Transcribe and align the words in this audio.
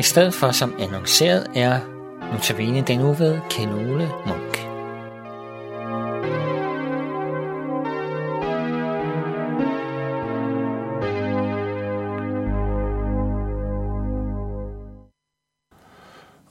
I 0.00 0.02
stedet 0.02 0.34
for 0.34 0.50
som 0.50 0.74
annonceret 0.78 1.46
er 1.54 1.80
notabene 2.32 2.84
den 2.86 3.00
uge 3.00 3.18
ved 3.18 3.40
Kenole 3.50 4.10
Munk. 4.26 4.66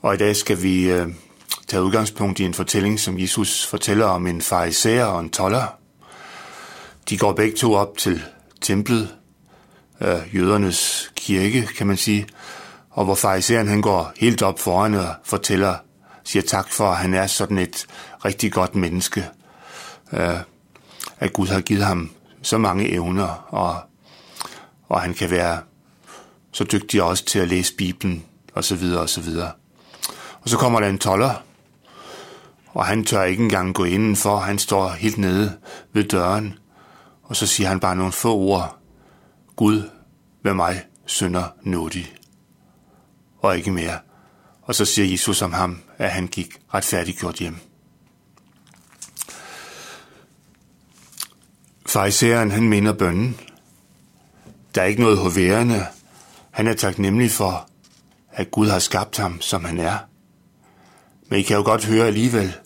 Og 0.02 0.14
i 0.14 0.18
dag 0.18 0.36
skal 0.36 0.62
vi 0.62 0.90
øh, 0.90 1.08
tage 1.68 1.82
udgangspunkt 1.82 2.40
i 2.40 2.44
en 2.44 2.54
fortælling, 2.54 3.00
som 3.00 3.18
Jesus 3.18 3.66
fortæller 3.66 4.06
om 4.06 4.26
en 4.26 4.40
fariser 4.40 5.04
og 5.04 5.20
en 5.20 5.30
toller. 5.30 5.76
De 7.08 7.18
går 7.18 7.32
begge 7.32 7.56
to 7.56 7.74
op 7.74 7.96
til 7.98 8.22
templet, 8.60 9.08
øh, 10.00 10.34
jødernes 10.34 11.12
kirke, 11.16 11.66
kan 11.66 11.86
man 11.86 11.96
sige, 11.96 12.26
og 12.90 13.04
hvor 13.04 13.14
fariseren 13.14 13.68
han 13.68 13.82
går 13.82 14.12
helt 14.16 14.42
op 14.42 14.58
foran 14.58 14.94
og 14.94 15.14
fortæller, 15.24 15.76
siger 16.24 16.42
tak 16.42 16.72
for, 16.72 16.90
at 16.90 16.96
han 16.96 17.14
er 17.14 17.26
sådan 17.26 17.58
et 17.58 17.86
rigtig 18.24 18.52
godt 18.52 18.74
menneske, 18.74 19.28
øh, 20.12 20.38
at 21.18 21.32
Gud 21.32 21.46
har 21.46 21.60
givet 21.60 21.84
ham 21.84 22.10
så 22.42 22.58
mange 22.58 22.92
evner, 22.92 23.46
og, 23.48 23.80
og 24.88 25.00
han 25.00 25.14
kan 25.14 25.30
være 25.30 25.60
så 26.52 26.64
dygtig 26.64 27.02
også 27.02 27.24
til 27.24 27.38
at 27.38 27.48
læse 27.48 27.74
Bibelen, 27.74 28.24
og 28.54 28.64
så 28.64 28.76
videre, 28.76 29.00
og 29.00 29.08
så 29.08 29.20
videre. 29.20 29.52
Og 30.40 30.48
så 30.48 30.56
kommer 30.56 30.80
der 30.80 30.88
en 30.88 30.98
toller, 30.98 31.42
og 32.66 32.86
han 32.86 33.04
tør 33.04 33.22
ikke 33.22 33.42
engang 33.42 33.74
gå 33.74 33.84
indenfor. 33.84 34.38
Han 34.38 34.58
står 34.58 34.88
helt 34.88 35.18
nede 35.18 35.56
ved 35.92 36.04
døren, 36.04 36.54
og 37.22 37.36
så 37.36 37.46
siger 37.46 37.68
han 37.68 37.80
bare 37.80 37.96
nogle 37.96 38.12
få 38.12 38.34
ord. 38.34 38.76
Gud, 39.56 39.90
vær 40.44 40.52
mig 40.52 40.82
synder 41.06 41.44
nådig. 41.62 42.19
Og 43.40 43.56
ikke 43.56 43.70
mere. 43.70 43.98
Og 44.62 44.74
så 44.74 44.84
siger 44.84 45.10
Jesus 45.10 45.42
om 45.42 45.52
ham, 45.52 45.82
at 45.98 46.10
han 46.10 46.26
gik 46.26 46.60
retfærdiggjort 46.74 47.34
hjem. 47.34 47.56
Fariseren, 51.86 52.50
han 52.50 52.68
minder 52.68 52.92
bønnen. 52.92 53.40
Der 54.74 54.82
er 54.82 54.86
ikke 54.86 55.02
noget 55.02 55.18
hoverende. 55.18 55.86
Han 56.50 56.66
er 56.66 56.74
taknemmelig 56.74 57.30
for, 57.30 57.68
at 58.32 58.50
Gud 58.50 58.68
har 58.68 58.78
skabt 58.78 59.16
ham, 59.16 59.40
som 59.40 59.64
han 59.64 59.78
er. 59.78 59.98
Men 61.28 61.38
I 61.38 61.42
kan 61.42 61.56
jo 61.56 61.62
godt 61.62 61.84
høre 61.84 62.06
alligevel, 62.06 62.56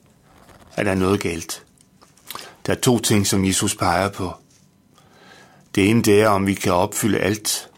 at 0.77 0.87
der 0.87 0.93
er 0.93 0.97
noget 0.97 1.21
galt. 1.21 1.65
Der 2.67 2.73
er 2.73 2.81
to 2.81 2.99
ting, 2.99 3.27
som 3.27 3.45
Jesus 3.45 3.77
peger 3.77 4.09
på. 4.09 4.33
Det 5.75 5.91
ene 5.91 6.03
det 6.03 6.23
er, 6.23 6.29
om 6.29 6.47
vi 6.47 6.55
kan 6.55 6.73
opfylde 6.73 7.19
alt. 7.19 7.71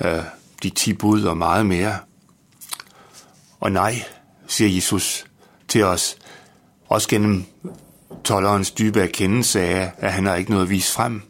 Øh, 0.00 0.24
de 0.62 0.70
ti 0.70 0.92
bud 0.92 1.24
og 1.24 1.36
meget 1.36 1.66
mere. 1.66 1.98
Og 3.60 3.72
nej, 3.72 4.04
siger 4.46 4.74
Jesus 4.74 5.24
til 5.68 5.84
os, 5.84 6.16
også 6.88 7.08
gennem 7.08 7.44
tollerens 8.24 8.70
dybe 8.70 9.00
erkendelse 9.00 9.60
af, 9.60 9.92
at 9.98 10.12
han 10.12 10.26
har 10.26 10.34
ikke 10.34 10.50
noget 10.50 10.64
at 10.64 10.70
vise 10.70 10.92
frem, 10.92 11.22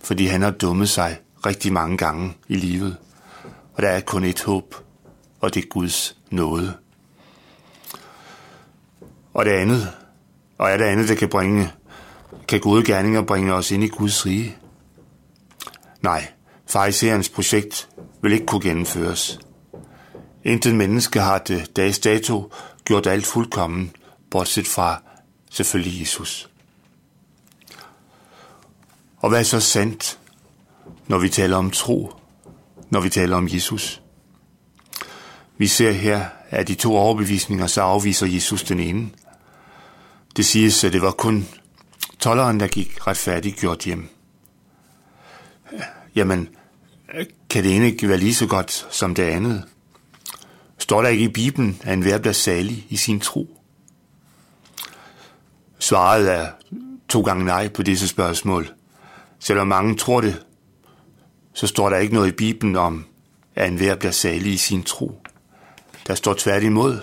fordi 0.00 0.26
han 0.26 0.42
har 0.42 0.50
dummet 0.50 0.88
sig 0.88 1.18
rigtig 1.46 1.72
mange 1.72 1.96
gange 1.96 2.34
i 2.48 2.56
livet. 2.56 2.96
Og 3.74 3.82
der 3.82 3.88
er 3.88 4.00
kun 4.00 4.24
et 4.24 4.42
håb, 4.42 4.74
og 5.40 5.54
det 5.54 5.64
er 5.64 5.68
Guds 5.68 6.16
nåde. 6.30 6.74
Og 9.34 9.44
det 9.44 9.50
andet, 9.50 9.92
og 10.58 10.70
er 10.70 10.76
det 10.76 10.84
andet, 10.84 11.08
der 11.08 11.14
kan 11.14 11.28
bringe, 11.28 11.72
kan 12.48 12.60
gode 12.60 12.84
gerninger 12.84 13.22
bringe 13.22 13.54
os 13.54 13.70
ind 13.70 13.84
i 13.84 13.88
Guds 13.88 14.26
rige? 14.26 14.56
Nej, 16.02 16.26
fariserens 16.66 17.28
projekt 17.28 17.88
vil 18.26 18.32
ikke 18.32 18.46
kunne 18.46 18.60
gennemføres. 18.60 19.40
Intet 20.44 20.74
menneske 20.74 21.20
har 21.20 21.38
det 21.38 21.76
dags 21.76 21.98
dato 21.98 22.52
gjort 22.84 23.06
alt 23.06 23.26
fuldkommen, 23.26 23.92
bortset 24.30 24.66
fra 24.66 25.02
selvfølgelig 25.50 26.00
Jesus. 26.00 26.50
Og 29.16 29.28
hvad 29.28 29.38
er 29.38 29.44
så 29.44 29.60
sandt, 29.60 30.18
når 31.06 31.18
vi 31.18 31.28
taler 31.28 31.56
om 31.56 31.70
tro, 31.70 32.12
når 32.90 33.00
vi 33.00 33.08
taler 33.08 33.36
om 33.36 33.48
Jesus? 33.52 34.02
Vi 35.58 35.66
ser 35.66 35.92
her, 35.92 36.26
at 36.50 36.68
de 36.68 36.74
to 36.74 36.96
overbevisninger, 36.96 37.66
så 37.66 37.82
afviser 37.82 38.26
Jesus 38.26 38.62
den 38.62 38.80
ene. 38.80 39.10
Det 40.36 40.46
siges, 40.46 40.84
at 40.84 40.92
det 40.92 41.02
var 41.02 41.10
kun 41.10 41.48
tolleren, 42.18 42.60
der 42.60 42.66
gik 42.66 43.06
retfærdiggjort 43.06 43.84
hjem. 43.84 44.08
Jamen, 46.14 46.48
kan 47.50 47.64
det 47.64 47.76
ene 47.76 47.86
ikke 47.86 48.08
være 48.08 48.18
lige 48.18 48.34
så 48.34 48.46
godt 48.46 48.86
som 48.90 49.14
det 49.14 49.22
andet? 49.22 49.64
Står 50.78 51.02
der 51.02 51.08
ikke 51.08 51.24
i 51.24 51.28
Bibelen, 51.28 51.80
at 51.82 51.92
enhver 51.92 52.18
bliver 52.18 52.32
salig 52.32 52.86
i 52.88 52.96
sin 52.96 53.20
tro? 53.20 53.60
Svaret 55.78 56.32
er 56.32 56.48
to 57.08 57.20
gange 57.20 57.44
nej 57.44 57.68
på 57.68 57.82
disse 57.82 58.08
spørgsmål. 58.08 58.70
Selvom 59.38 59.68
mange 59.68 59.96
tror 59.96 60.20
det, 60.20 60.42
så 61.54 61.66
står 61.66 61.90
der 61.90 61.96
ikke 61.96 62.14
noget 62.14 62.28
i 62.28 62.32
Bibelen 62.32 62.76
om, 62.76 63.04
at 63.54 63.68
enhver 63.68 63.96
bliver 63.96 64.12
salig 64.12 64.52
i 64.52 64.56
sin 64.56 64.82
tro. 64.82 65.20
Der 66.06 66.14
står 66.14 66.34
tværtimod, 66.34 67.00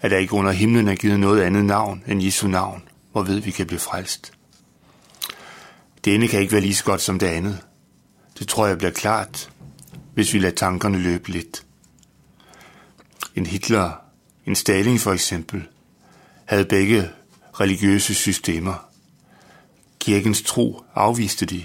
at 0.00 0.10
der 0.10 0.18
ikke 0.18 0.32
under 0.32 0.52
himlen 0.52 0.88
er 0.88 0.94
givet 0.94 1.20
noget 1.20 1.42
andet 1.42 1.64
navn 1.64 2.04
end 2.08 2.22
Jesu 2.22 2.48
navn, 2.48 2.82
hvor 3.12 3.22
ved 3.22 3.40
vi 3.40 3.50
kan 3.50 3.66
blive 3.66 3.78
frelst. 3.78 4.32
Det 6.04 6.14
ene 6.14 6.28
kan 6.28 6.40
ikke 6.40 6.52
være 6.52 6.60
lige 6.60 6.74
så 6.74 6.84
godt 6.84 7.00
som 7.00 7.18
det 7.18 7.26
andet. 7.26 7.58
Det 8.42 8.48
tror 8.48 8.66
jeg 8.66 8.78
bliver 8.78 8.90
klart, 8.90 9.50
hvis 10.14 10.34
vi 10.34 10.38
lader 10.38 10.54
tankerne 10.54 10.98
løbe 10.98 11.28
lidt. 11.28 11.66
En 13.36 13.46
Hitler, 13.46 13.92
en 14.46 14.54
Stalin 14.54 14.98
for 14.98 15.12
eksempel, 15.12 15.68
havde 16.44 16.64
begge 16.64 17.10
religiøse 17.60 18.14
systemer. 18.14 18.88
Kirkens 20.00 20.42
tro 20.42 20.84
afviste 20.94 21.46
de. 21.46 21.62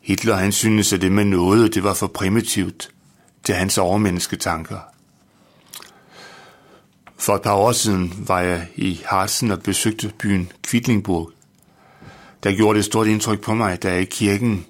Hitler 0.00 0.36
han 0.36 0.52
syntes, 0.52 0.92
at 0.92 1.00
det 1.00 1.12
med 1.12 1.24
noget, 1.24 1.74
det 1.74 1.84
var 1.84 1.94
for 1.94 2.06
primitivt 2.06 2.90
til 3.44 3.54
hans 3.54 3.78
overmennesketanker. 3.78 4.80
For 7.16 7.34
et 7.34 7.42
par 7.42 7.54
år 7.54 7.72
siden 7.72 8.24
var 8.26 8.40
jeg 8.40 8.68
i 8.76 9.00
Harzen 9.06 9.50
og 9.50 9.62
besøgte 9.62 10.12
byen 10.18 10.52
Kvittlingburg. 10.62 11.32
Der 12.42 12.56
gjorde 12.56 12.76
det 12.76 12.80
et 12.80 12.86
stort 12.86 13.06
indtryk 13.06 13.40
på 13.40 13.54
mig, 13.54 13.82
da 13.82 13.92
jeg 13.92 14.00
i 14.00 14.04
kirken 14.04 14.66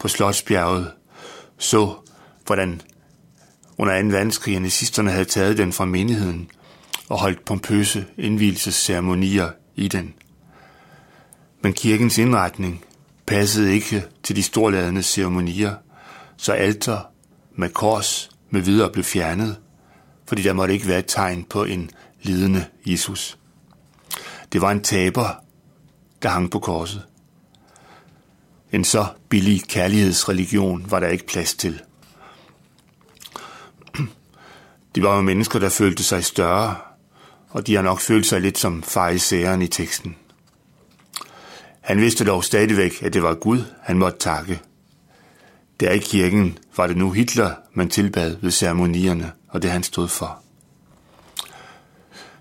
på 0.00 0.08
Slotsbjerget 0.08 0.92
så, 1.58 1.94
hvordan 2.46 2.80
under 3.78 4.02
2. 4.02 4.08
verdenskrig 4.08 4.60
nazisterne 4.60 5.10
havde 5.10 5.24
taget 5.24 5.58
den 5.58 5.72
fra 5.72 5.84
menigheden 5.84 6.50
og 7.08 7.20
holdt 7.20 7.44
pompøse 7.44 8.06
indvielsesceremonier 8.18 9.50
i 9.76 9.88
den. 9.88 10.14
Men 11.62 11.72
kirkens 11.72 12.18
indretning 12.18 12.84
passede 13.26 13.72
ikke 13.72 14.04
til 14.22 14.36
de 14.36 14.42
storladende 14.42 15.02
ceremonier, 15.02 15.74
så 16.36 16.52
alter 16.52 17.00
med 17.54 17.68
kors 17.68 18.30
med 18.50 18.60
videre 18.60 18.92
blev 18.92 19.04
fjernet, 19.04 19.56
fordi 20.26 20.42
der 20.42 20.52
måtte 20.52 20.74
ikke 20.74 20.88
være 20.88 20.98
et 20.98 21.06
tegn 21.08 21.44
på 21.44 21.64
en 21.64 21.90
lidende 22.22 22.64
Jesus. 22.86 23.38
Det 24.52 24.60
var 24.60 24.70
en 24.70 24.82
taber, 24.82 25.28
der 26.22 26.28
hang 26.28 26.50
på 26.50 26.58
korset. 26.58 27.02
En 28.72 28.84
så 28.84 29.06
billig 29.28 29.62
kærlighedsreligion 29.68 30.86
var 30.88 31.00
der 31.00 31.08
ikke 31.08 31.26
plads 31.26 31.54
til. 31.54 31.80
De 34.94 35.02
var 35.02 35.16
jo 35.16 35.22
mennesker, 35.22 35.58
der 35.58 35.68
følte 35.68 36.02
sig 36.02 36.24
større, 36.24 36.76
og 37.48 37.66
de 37.66 37.74
har 37.74 37.82
nok 37.82 38.00
følt 38.00 38.26
sig 38.26 38.40
lidt 38.40 38.58
som 38.58 38.82
farisæeren 38.82 39.62
i 39.62 39.66
teksten. 39.66 40.16
Han 41.80 42.00
vidste 42.00 42.24
dog 42.24 42.44
stadigvæk, 42.44 43.02
at 43.02 43.14
det 43.14 43.22
var 43.22 43.34
Gud, 43.34 43.62
han 43.82 43.98
måtte 43.98 44.18
takke. 44.18 44.60
Der 45.80 45.90
i 45.90 45.98
kirken 45.98 46.58
var 46.76 46.86
det 46.86 46.96
nu 46.96 47.10
Hitler, 47.10 47.54
man 47.74 47.88
tilbad 47.88 48.36
ved 48.40 48.50
ceremonierne, 48.50 49.32
og 49.48 49.62
det 49.62 49.70
han 49.70 49.82
stod 49.82 50.08
for. 50.08 50.42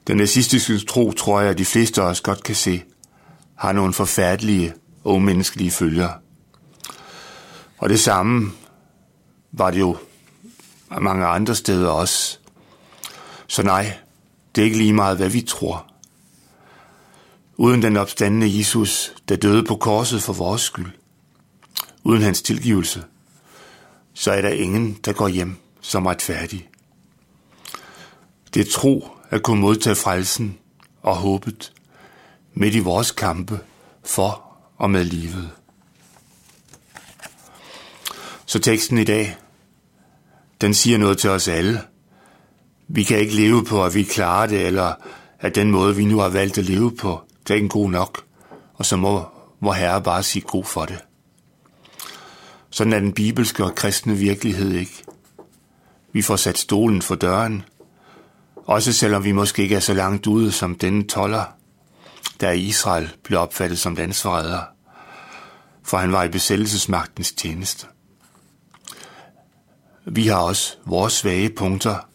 Den 0.08 0.18
nazistiske 0.18 0.80
tro, 0.80 1.12
tror 1.12 1.42
jeg, 1.42 1.50
at 1.50 1.58
de 1.58 1.66
fleste 1.66 2.02
af 2.02 2.06
os 2.06 2.22
godt 2.22 2.44
kan 2.44 2.56
se, 2.56 2.84
har 3.56 3.72
nogle 3.72 3.94
forfærdelige 3.94 4.74
og 5.10 5.22
menneskelige 5.22 5.72
følger. 5.72 6.10
Og 7.78 7.90
det 7.90 8.00
samme 8.00 8.52
var 9.52 9.72
det 9.72 9.80
jo 9.80 9.98
mange 11.02 11.26
andre 11.26 11.56
steder 11.56 11.90
også. 11.90 12.40
Så 13.48 13.64
nej, 13.64 13.98
det 14.56 14.62
er 14.62 14.66
ikke 14.66 14.78
lige 14.78 14.94
meget, 14.94 15.18
hvad 15.18 15.30
vi 15.30 15.42
tror. 15.42 15.86
Uden 17.58 17.82
den 17.82 17.98
opstandende 17.98 18.58
Jesus, 18.58 19.14
der 19.30 19.36
døde 19.36 19.64
på 19.64 19.76
korset 19.76 20.24
for 20.24 20.34
vores 20.34 20.62
skyld, 20.62 20.92
uden 22.04 22.22
hans 22.22 22.42
tilgivelse, 22.42 23.04
så 24.14 24.32
er 24.32 24.42
der 24.42 24.50
ingen, 24.50 24.94
der 25.06 25.14
går 25.14 25.28
hjem 25.28 25.56
som 25.82 26.06
retfærdig. 26.06 26.70
Det 28.54 28.68
er 28.68 28.72
tro 28.72 29.08
at 29.30 29.44
kunne 29.44 29.62
modtage 29.62 29.96
frelsen 29.96 30.58
og 31.02 31.16
håbet 31.16 31.74
midt 32.54 32.76
i 32.76 32.80
vores 32.80 33.12
kampe 33.12 33.60
for 34.06 34.49
og 34.80 34.92
med 34.92 35.04
livet. 35.04 35.50
Så 38.46 38.60
teksten 38.60 38.98
i 38.98 39.04
dag, 39.04 39.38
den 40.62 40.74
siger 40.74 40.98
noget 40.98 41.18
til 41.18 41.30
os 41.30 41.48
alle. 41.48 41.82
Vi 42.88 43.04
kan 43.04 43.20
ikke 43.20 43.36
leve 43.36 43.66
på, 43.66 43.86
at 43.86 43.96
vi 43.96 44.04
klarer 44.04 44.48
det, 44.48 44.66
eller 44.66 44.94
at 45.40 45.56
den 45.56 45.72
måde, 45.72 45.96
vi 45.96 46.06
nu 46.06 46.20
har 46.20 46.30
valgt 46.30 46.58
at 46.58 46.66
leve 46.66 46.96
på, 46.96 47.22
det 47.44 47.54
er 47.54 47.56
ikke 47.56 47.70
god 47.70 47.90
nok. 47.90 48.24
Og 48.74 48.86
så 48.86 48.96
må 48.98 49.26
vor 49.62 49.74
Herre 49.74 50.02
bare 50.02 50.24
sige 50.24 50.44
god 50.48 50.64
for 50.64 50.86
det. 50.86 50.98
Sådan 52.70 52.94
er 52.94 53.00
den 53.00 53.14
bibelske 53.14 53.64
og 53.64 53.76
kristne 53.76 54.16
virkelighed 54.16 54.72
ikke. 54.72 55.04
Vi 56.14 56.22
får 56.22 56.36
sat 56.36 56.58
stolen 56.58 57.02
for 57.02 57.16
døren, 57.16 57.64
også 58.56 58.94
selvom 58.94 59.24
vi 59.24 59.32
måske 59.32 59.64
ikke 59.64 59.76
er 59.76 59.80
så 59.80 59.94
langt 59.94 60.28
ude 60.28 60.52
som 60.52 60.76
denne 60.76 61.04
toller, 61.04 61.59
der 62.40 62.52
i 62.52 62.60
Israel 62.60 63.10
blev 63.24 63.40
opfattet 63.40 63.80
som 63.80 63.96
landsforræder, 63.96 64.62
for 65.84 65.98
han 65.98 66.12
var 66.12 66.24
i 66.24 66.30
besættelsesmagtens 66.30 67.32
tjeneste. 67.32 67.88
Vi 70.06 70.28
har 70.28 70.38
også 70.38 70.76
vores 70.86 71.14
svage 71.14 71.50
punkter, 71.50 72.10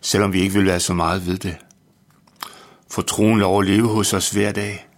selvom 0.00 0.32
vi 0.32 0.40
ikke 0.40 0.54
vil 0.54 0.66
være 0.66 0.80
så 0.80 0.94
meget 0.94 1.26
ved 1.26 1.38
det. 1.38 1.56
For 2.90 3.02
troen 3.02 3.38
lov 3.38 3.60
at 3.60 3.66
leve 3.66 3.88
hos 3.88 4.12
os 4.12 4.30
hver 4.30 4.52
dag, 4.52 4.88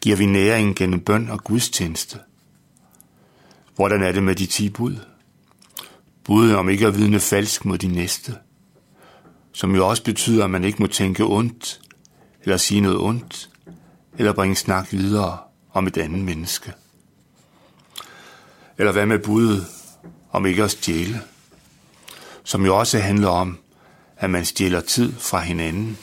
giver 0.00 0.16
vi 0.16 0.26
næring 0.26 0.76
gennem 0.76 1.00
bøn 1.00 1.30
og 1.30 1.44
gudstjeneste. 1.44 2.18
Hvordan 3.74 4.02
er 4.02 4.12
det 4.12 4.22
med 4.22 4.34
de 4.34 4.46
ti 4.46 4.68
bud? 4.68 4.96
Bud 6.24 6.52
om 6.52 6.68
ikke 6.68 6.86
at 6.86 6.98
vidne 6.98 7.20
falsk 7.20 7.64
mod 7.64 7.78
de 7.78 7.88
næste, 7.88 8.34
som 9.52 9.74
jo 9.74 9.88
også 9.88 10.04
betyder, 10.04 10.44
at 10.44 10.50
man 10.50 10.64
ikke 10.64 10.82
må 10.82 10.86
tænke 10.86 11.24
ondt, 11.24 11.80
eller 12.46 12.56
sige 12.56 12.80
noget 12.80 12.98
ondt, 12.98 13.50
eller 14.18 14.32
bringe 14.32 14.56
snak 14.56 14.92
videre 14.92 15.38
om 15.72 15.86
et 15.86 15.96
andet 15.96 16.24
menneske. 16.24 16.72
Eller 18.78 18.92
hvad 18.92 19.06
med 19.06 19.18
budet 19.18 19.66
om 20.30 20.46
ikke 20.46 20.64
at 20.64 20.70
stjæle, 20.70 21.22
som 22.44 22.66
jo 22.66 22.78
også 22.78 22.98
handler 22.98 23.28
om, 23.28 23.58
at 24.16 24.30
man 24.30 24.44
stjæler 24.44 24.80
tid 24.80 25.12
fra 25.12 25.40
hinanden, 25.40 25.98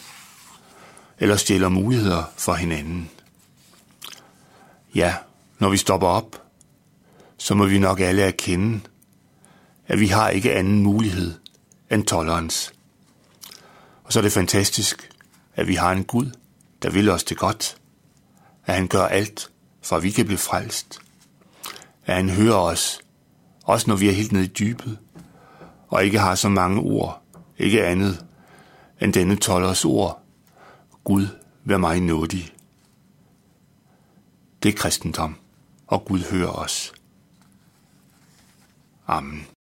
eller 1.20 1.36
stjæler 1.36 1.70
muligheder 1.70 2.24
for 2.38 2.54
hinanden. 2.54 3.10
Ja, 4.96 5.16
når 5.60 5.70
vi 5.70 5.78
stopper 5.78 6.08
op, 6.08 6.44
så 7.38 7.56
må 7.56 7.66
vi 7.66 7.80
nok 7.80 8.00
alle 8.00 8.22
erkende, 8.22 8.80
at 9.88 10.00
vi 10.00 10.08
har 10.08 10.30
ikke 10.30 10.54
anden 10.54 10.84
mulighed 10.84 11.34
end 11.92 12.04
tolerance. 12.04 12.74
Og 14.04 14.14
så 14.14 14.20
er 14.20 14.22
det 14.22 14.32
fantastisk, 14.32 15.10
at 15.56 15.68
vi 15.68 15.76
har 15.76 15.92
en 15.92 16.04
Gud, 16.04 16.32
der 16.82 16.90
vil 16.90 17.10
os 17.10 17.24
det 17.24 17.38
godt. 17.38 17.78
At 18.66 18.76
han 18.76 18.88
gør 18.88 19.06
alt, 19.06 19.52
for 19.82 19.96
at 19.96 20.04
vi 20.04 20.12
kan 20.12 20.26
blive 20.26 20.38
frelst. 20.38 21.00
At 22.06 22.16
han 22.16 22.30
hører 22.30 22.58
os, 22.58 23.00
også 23.64 23.90
når 23.90 23.96
vi 23.96 24.10
er 24.10 24.14
helt 24.14 24.32
nede 24.32 24.46
i 24.46 24.54
dybet, 24.60 25.00
og 25.88 26.06
ikke 26.06 26.20
har 26.20 26.36
så 26.36 26.50
mange 26.50 26.82
ord, 26.82 27.22
ikke 27.58 27.86
andet 27.86 28.26
end 29.02 29.14
denne 29.14 29.36
tollers 29.36 29.86
ord. 29.86 30.24
Gud, 31.04 31.28
vær 31.64 31.78
mig 31.78 32.02
nådig. 32.02 32.54
Det 34.64 34.70
er 34.70 34.78
kristendom, 34.78 35.36
og 35.88 36.06
Gud 36.06 36.20
hører 36.20 36.52
os. 36.52 36.94
Amen. 39.08 39.53